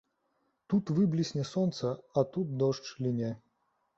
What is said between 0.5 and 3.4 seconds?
Тут выблісне сонца, а тут дождж ліне.